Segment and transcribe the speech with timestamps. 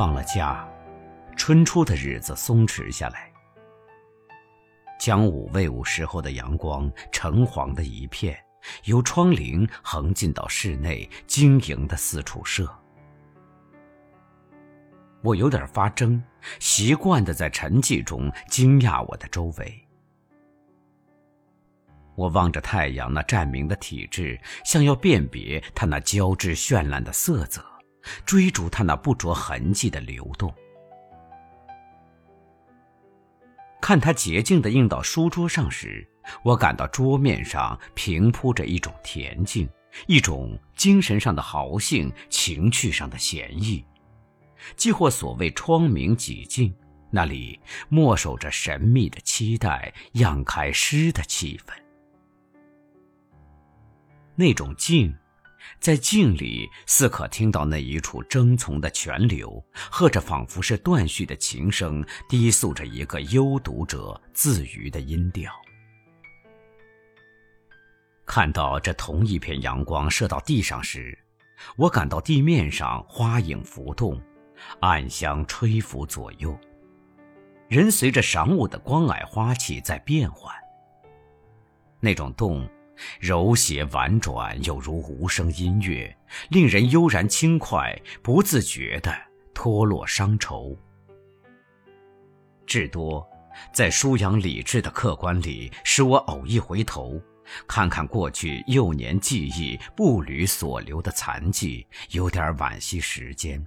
[0.00, 0.66] 放了假，
[1.36, 3.30] 春初的日子松弛下来。
[4.98, 8.34] 将午未午时候的阳光，橙黄的一片，
[8.84, 12.66] 由窗棂横进到室内，晶莹的四处射。
[15.20, 16.22] 我有点发怔，
[16.58, 19.86] 习惯的在沉寂中惊讶我的周围。
[22.14, 27.62] 我望着太阳那湛明的体质，像要辨别它那交织绚烂的色泽，
[28.24, 30.52] 追逐它那不着痕迹的流动。
[33.80, 36.06] 看它洁净的映到书桌上时，
[36.42, 39.68] 我感到桌面上平铺着一种恬静，
[40.06, 43.84] 一种精神上的豪兴，情趣上的闲逸，
[44.76, 46.72] 即或所谓窗明几净，
[47.10, 51.72] 那里默守着神秘的期待，漾开诗的气氛。
[54.36, 55.14] 那种静。
[55.78, 65.52] 在静里，似可听到那一处争从的泉流，和着仿佛是断续的琴声，低诉着一个幽读者自娱的音调。
[68.26, 71.18] 看到这同一片阳光射到地上时，
[71.76, 74.20] 我感到地面上花影浮动，
[74.80, 76.58] 暗香吹拂左右，
[77.68, 80.54] 人随着晌午的光霭花气在变换。
[82.00, 82.68] 那种动。
[83.18, 86.16] 柔谐婉转，有如无声音乐，
[86.50, 89.12] 令人悠然轻快，不自觉地
[89.54, 90.76] 脱落伤愁。
[92.66, 93.26] 至多，
[93.72, 97.20] 在舒扬理智的客观里，使我偶一回头，
[97.66, 103.66] 看看过去幼年记忆步履所留的残迹，有点惋惜时间。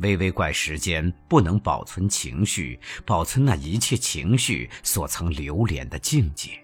[0.00, 6.62] 微微怪时间不能保存情绪，保存那一切情绪所曾留恋的境界。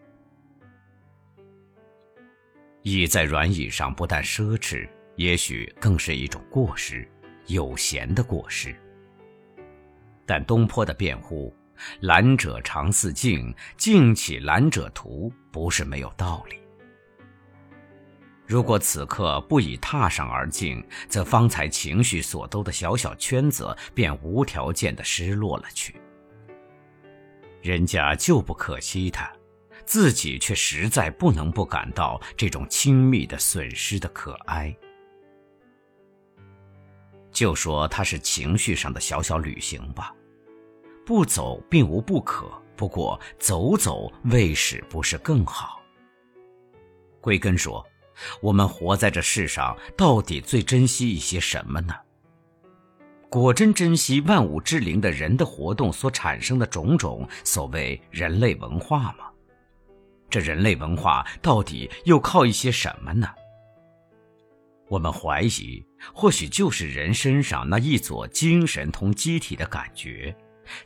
[2.82, 7.08] 倚在软椅上，不但奢侈，也许更是一种过失，
[7.46, 8.74] 有闲的过失。
[10.26, 11.54] 但东坡的辩护
[12.00, 16.56] “懒者常似镜，镜起懒者图”不是没有道理。
[18.46, 25.94] 如果此刻不以踏上而静，则方才情绪所兜的小小圈子便无条件的失落了去。
[27.62, 29.32] 人家就不可惜他。
[29.84, 34.74] 自己却实在不能不感到这种亲密的损失的可哀。
[37.30, 40.14] 就说它是情绪上的小小旅行吧，
[41.06, 45.80] 不走并无不可，不过走走未使不是更好。
[47.20, 47.84] 归根说，
[48.42, 51.94] 我们活在这世上，到底最珍惜一些什么呢？
[53.30, 59.31] 果真珍惜万物之灵的人的活动所产生的种种所谓人类文化吗？
[60.32, 63.28] 这人类文化到底又靠一些什么呢？
[64.88, 65.84] 我们怀疑，
[66.14, 70.34] 或许就是人身上那一撮精神同机体的感觉，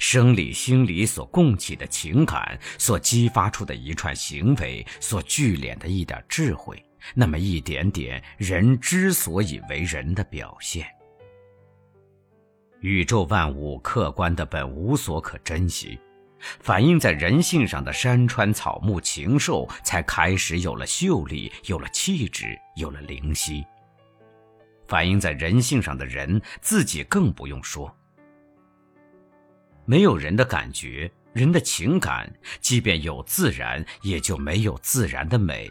[0.00, 6.84] 生理心理所供起的情感，所激发出的一串行为，所聚敛的一点智慧，
[7.14, 10.84] 那么一点点人之所以为人的表现。
[12.80, 15.96] 宇宙万物客观的本无所可珍惜。
[16.60, 23.64] 反映在人性上的山川草木禽兽，才开始有了秀丽，有了气质，有了灵犀。
[24.86, 27.94] 反映在人性上的人，自己更不用说。
[29.84, 35.68] 没有人的感觉，人的情感，即便有自然，也就没有自然的美。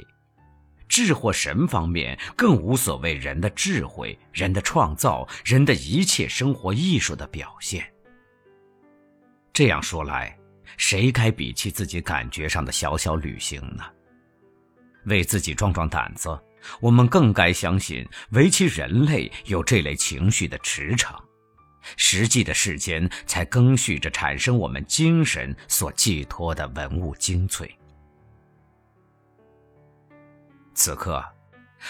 [0.87, 7.85] 智或神方面，更无所谓人的智慧、人的创造、人的一切生活艺术的表现。
[9.51, 10.37] 这样说来。
[10.77, 13.83] 谁该比起自己感觉上的小小旅行呢？
[15.05, 16.35] 为自己壮壮胆子，
[16.79, 21.15] 我们更该相信，唯其人类有这类情绪的驰骋，
[21.95, 27.69] 实际的世间才更续着产生我们精神所寄托的文物精粹。
[30.73, 31.23] 此刻，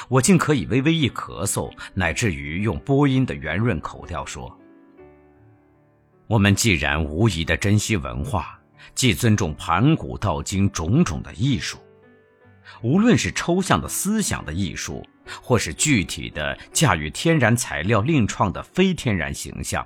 [0.10, 4.54] 我竟可以微微一咳嗽，乃至于用播音的圆润口调说
[6.28, 8.60] ：“我们既然无疑的珍惜文化。”
[8.94, 11.78] 既尊重盘古道经种种的艺术，
[12.82, 15.06] 无论是抽象的思想的艺术，
[15.42, 19.86] 或是具体的驾驭天然材料另创的非天然形象，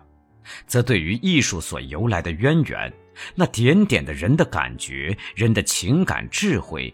[0.67, 2.91] 则对于艺术所由来的渊源，
[3.35, 6.93] 那点点的人的感觉、人的情感智慧，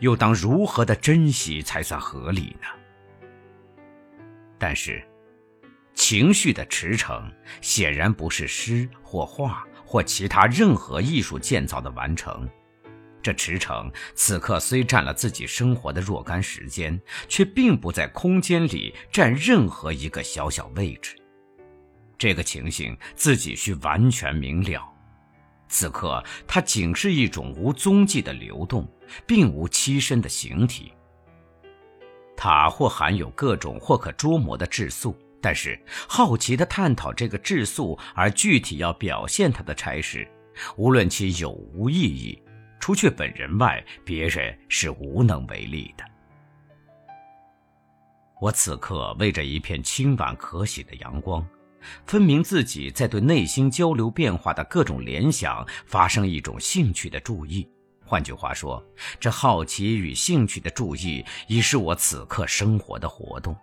[0.00, 2.68] 又当如何的珍惜才算合理呢？
[4.58, 5.06] 但是，
[5.94, 7.22] 情绪的驰骋
[7.60, 9.66] 显然不是诗或画。
[9.86, 12.46] 或其他任何艺术建造的完成，
[13.22, 21.16] 这驰骋此刻虽占了自己生活的若干时间，却并不在空间里占任何一个小小位置。
[22.18, 24.82] 这个情形自己需完全明了。
[25.68, 28.88] 此刻，它仅是一种无踪迹的流动，
[29.26, 30.92] 并无栖身的形体。
[32.36, 35.78] 它或含有各种或可捉摸的质素，但是
[36.08, 40.26] 好奇地探讨这个质素而具体要表现它的差事，
[40.76, 42.42] 无论其有无意义，
[42.80, 46.04] 除却本人外，别人是无能为力的。
[48.40, 51.46] 我此刻为着一片清晚可喜的阳光。
[52.04, 57.68] 分明自己在对内心交流变化的各种联想发生一种兴趣的注意，
[58.04, 58.84] 换句话说，
[59.20, 63.56] 这好奇与兴趣的注意已是我此刻生活的活动。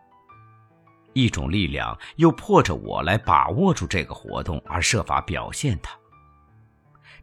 [1.14, 5.98] 一种力量又迫着我来把握住这个活动而设法表现它。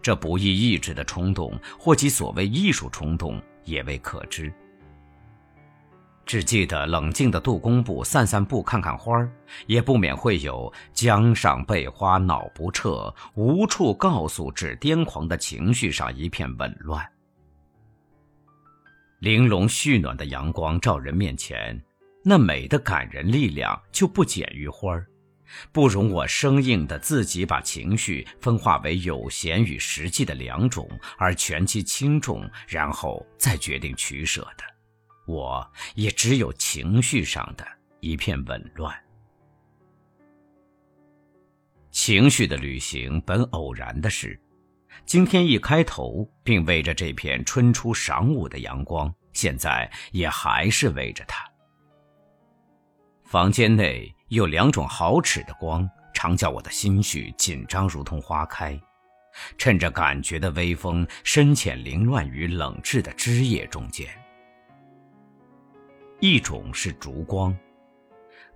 [0.02, 4.52] 这不易抑制的冲动，或其所谓艺术冲动，也未可知。
[6.24, 9.30] 只记得冷静的杜工部散散步，看看花儿，
[9.66, 17.04] 也不免会有“江上被花恼不彻，无处告诉只癫狂”的情绪上一片紊乱。
[19.18, 21.78] 玲珑煦暖的阳光照人面前，
[22.22, 25.06] 那美的感人力量就不减于花儿，
[25.72, 34.64] 不容我生硬的自己把情绪分化为有闲与实际的两种，而权其轻重，然后再决定取舍的。
[35.26, 37.66] 我也只有情绪上的
[38.00, 38.94] 一片紊乱。
[41.90, 44.40] 情绪的旅行本偶然的事，
[45.04, 51.49] 今天一开头并为着这片春初晌午的阳光，现在也还是为着它。
[53.30, 58.76] 房间内有两种好尺的光，常叫我的心绪紧张，如同花开。
[59.56, 64.08] 趁着感觉的微风深浅凌乱于冷炙的枝叶中间。
[66.18, 67.56] 一种是烛光，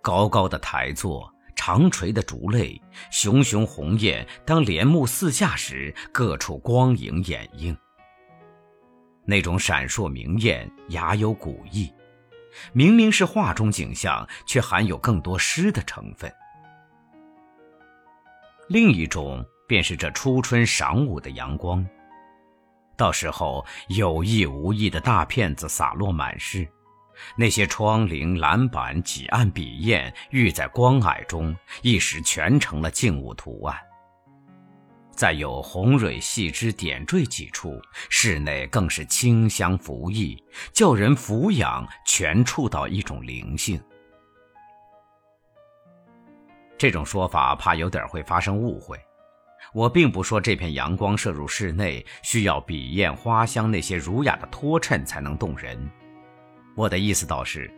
[0.03, 2.83] 高高的台座，长垂的烛泪，
[3.13, 4.27] 熊熊红焰。
[4.45, 7.77] 当帘幕四下时，各处光影掩映。
[9.25, 11.93] 那种闪烁明艳，雅有古意，
[12.73, 16.33] 明明是画中景象，却含有更多诗的成分。
[18.69, 21.87] 另一种便是这初春晌午的阳光，
[22.97, 26.67] 到时候有意无意的大片子洒落满室。
[27.37, 33.79] 那些窗棂、栏板、几案笔砚，遇在光霭中，一时全成了静物图案。
[35.15, 37.81] 再有红蕊细枝点缀几处，
[38.11, 40.37] 室内更是清香浮溢，
[40.73, 43.81] 叫人俯仰，全触到一种灵性。
[46.77, 48.99] 这种说法怕有点会发生误会，
[49.73, 55.91] 我并不说这片阳光射入室内需要笔砚、花香那些儒雅的托衬才能动人。
[56.77, 57.73] 我的意思倒是，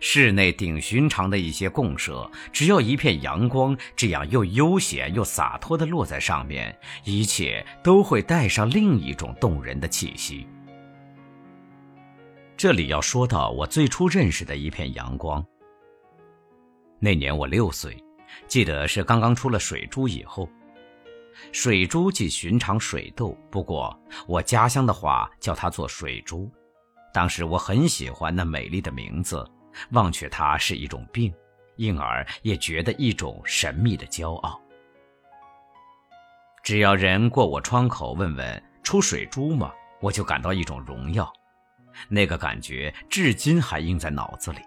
[0.00, 10.46] 室内顶寻常的一些供舍，只要一片阳光，这样又悠闲又洒脱地落在上面，一切都会带上另一种动人的气息。
[12.56, 15.44] 这里要说到我最初认识的一片阳光。
[16.98, 17.96] 那年我六岁，
[18.48, 20.48] 记得是刚刚出了水珠以后。
[21.52, 26.50] 水珠即寻常水痘，不过我家乡的话叫它做水珠。
[27.14, 29.48] 当时我很喜欢那美丽的名字，
[29.90, 31.32] 忘却它是一种病，
[31.76, 34.60] 因而也觉得一种神秘的骄傲。
[36.62, 41.32] 只要人过我窗口问问出水珠吗，我就感到一种荣耀，
[42.08, 44.58] 那个感觉至今还印在脑子里。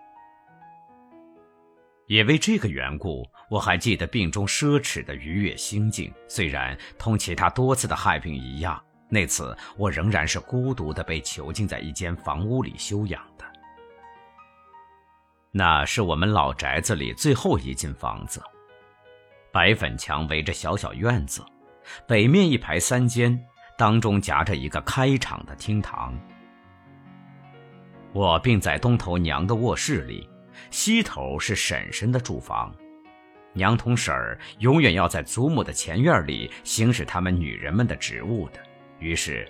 [2.07, 8.81] 也为这个缘故，我还记得病中奢侈的愉悦心境，虽然同其他多次的害病一样。
[9.07, 13.45] 那次我仍然是孤独的被囚禁在一间房屋里休养的。
[15.53, 18.41] 那是我们老宅子里最后一间房子，
[19.51, 21.43] 白粉墙围着小小院子，
[22.07, 23.37] 北面一排三间，
[23.77, 26.17] 当中夹着一个开敞的厅堂。
[28.13, 30.25] 我并在东头娘的卧室里，
[30.69, 32.73] 西头是婶婶的住房。
[33.51, 38.59] 娘同婶儿永远要在祖母的前院里行使他们女人们的职务的。
[38.99, 39.45] 于是，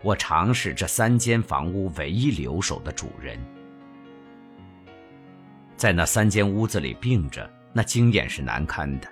[0.00, 3.38] 我尝试这三间房屋唯一留守的主人。
[5.76, 9.08] 在那三间屋子里病着，那经验是难堪的。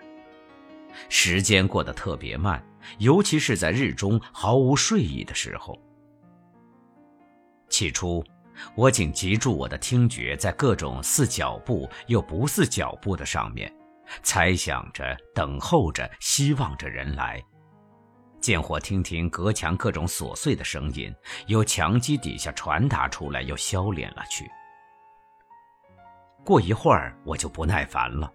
[1.08, 2.62] 时间过得特别慢，
[2.98, 5.78] 尤其是在日中毫无睡意的时候。
[7.68, 8.22] 起初，
[8.74, 13.72] 我仅集中我的听觉在各种似脚步又不似脚步的上面，
[14.22, 17.42] 猜想着、等候着、希望着人来。
[18.40, 21.14] 见或听听隔墙各种琐碎的声音，
[21.46, 24.44] 由墙基底下传达出来，又消敛了去。
[26.44, 28.32] 过一会儿，我就不耐烦了，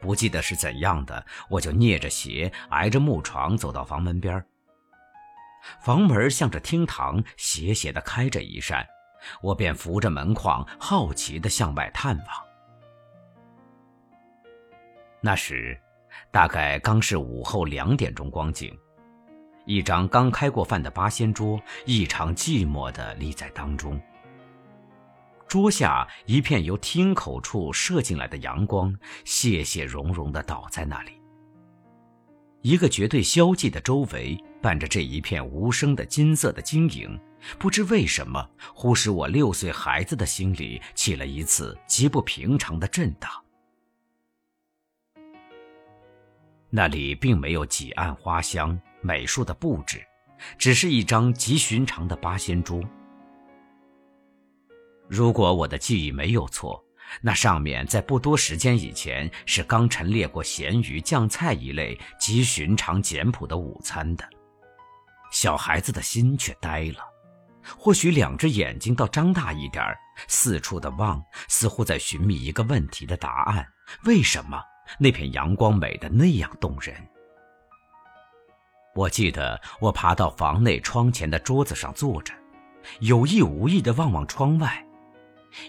[0.00, 4.44] 不记得是怎样的，我就蹑着鞋，挨着木床走到房门边
[5.80, 8.86] 房门向着厅堂斜斜的开着一扇，
[9.42, 12.26] 我便扶着门框，好奇的向外探望。
[15.20, 15.78] 那时，
[16.30, 18.74] 大概刚是午后两点钟光景，
[19.66, 24.00] 一张刚开过饭的八仙桌异常寂寞的立在当中。
[25.50, 31.20] 桌下一片由厅口处射进来的阳光，谢谢融融地倒在那里。
[32.62, 37.18] 一个绝对消寂的周围，伴着这一片无声的金色的晶莹，
[37.58, 43.28] 不知为什么，忽使我六岁孩子的心里起了一次极不平常的震荡。
[46.68, 50.00] 那里并没有几案花香、美术的布置，
[50.56, 52.80] 只是一张极寻常的八仙桌。
[55.10, 56.80] 如果我的记忆没有错，
[57.20, 64.24] 那上面在不多时间以前是刚陈列过咸鱼、酱菜一类极寻常简朴的午餐的。
[65.32, 67.04] 小孩子的心却呆了，
[67.76, 69.84] 或许两只眼睛倒张大一点
[70.28, 73.66] 四处的望，似乎在寻觅一个问题的答案：
[74.04, 74.62] 为什么
[74.96, 76.94] 那片阳光美得那样动人？
[78.94, 82.32] 我记得我爬到房内窗前的桌子上坐着，
[83.00, 84.86] 有意无意地望望窗外。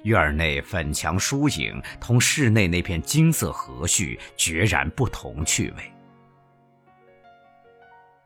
[0.04, 5.92] 院内粉墙疏影，同室内那片金色和煦决然不同趣味。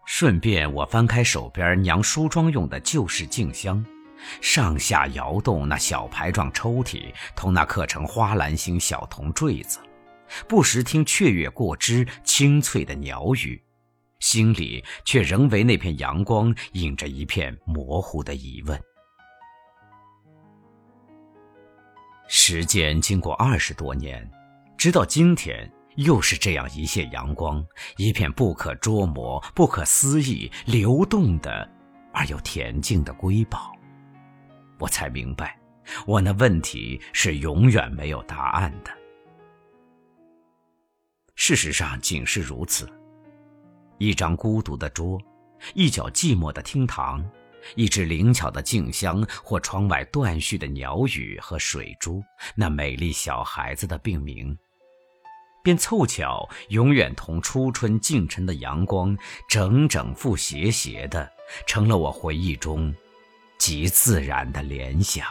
[0.05, 3.83] 顺便，我翻开手边娘梳妆用的旧式镜箱，
[4.39, 9.79] 上下摇动那小牌状抽屉，同那刻成花篮形小铜坠子，
[10.47, 13.59] 不时听雀跃过枝、清脆的鸟语，
[14.19, 18.79] 心里却仍为那片阳光引着一片模糊的疑问。
[22.27, 24.27] 时间经过二十多年，
[24.77, 27.65] 直到今天，又是这样一泻阳光，
[27.97, 31.69] 一片不可捉摸、不可思议、流动的
[32.11, 33.71] 而又恬静的瑰宝，
[34.79, 35.57] 我才明白，
[36.07, 38.91] 我那问题是永远没有答案的。
[41.35, 42.89] 事实上，仅是如此：
[43.99, 45.21] 一张孤独的桌，
[45.75, 47.23] 一角寂寞的厅堂。
[47.73, 52.23] 一只灵巧的静香，或窗外断续的鸟语和水珠，
[52.55, 54.55] 那美丽小孩子的病名，
[55.63, 59.17] 便凑巧永远同初春静沉的阳光
[59.49, 61.27] 整整复斜斜的，
[61.65, 62.93] 成了我回忆中
[63.57, 65.25] 极自然的联想。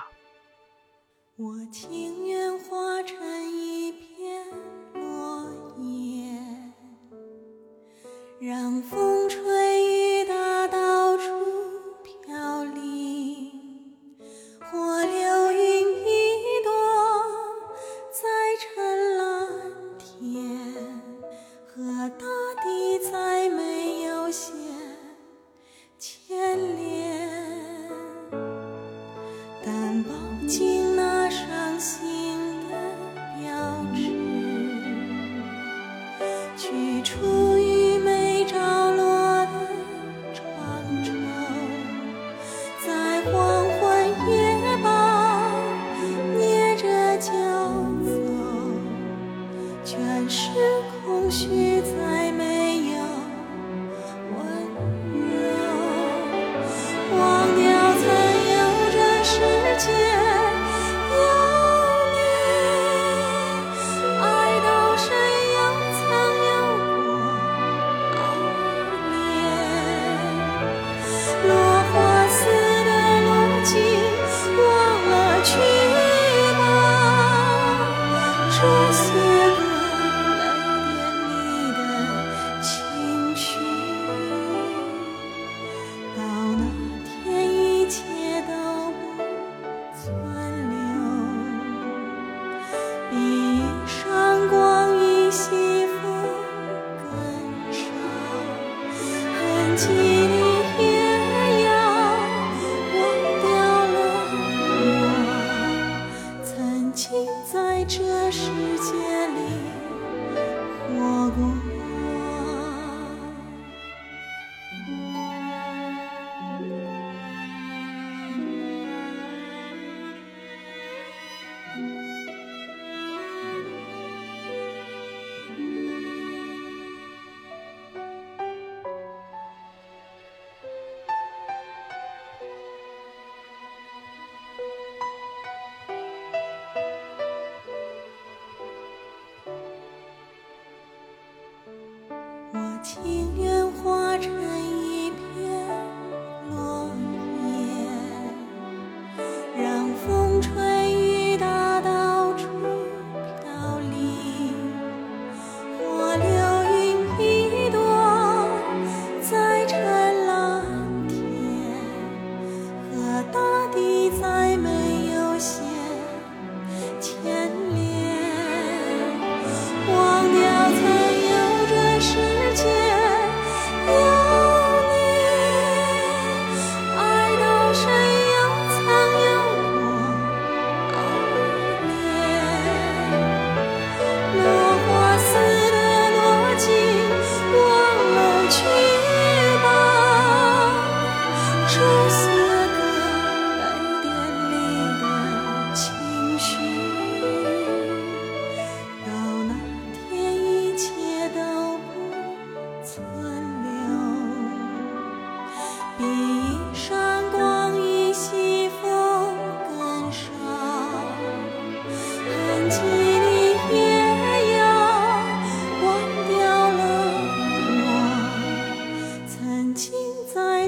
[1.37, 3.17] 我情愿化成
[3.53, 4.47] 一片
[4.95, 6.33] 落叶，
[8.41, 9.74] 让风吹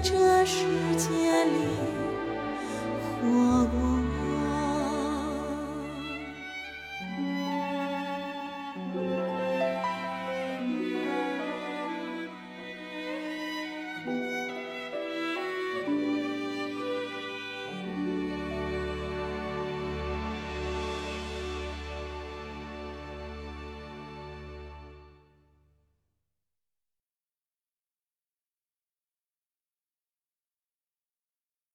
[0.09, 0.63] 这世
[0.97, 1.67] 界里
[3.21, 3.96] 活过。